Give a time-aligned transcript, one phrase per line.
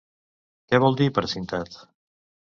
[0.71, 1.79] Què vol dir, precintat?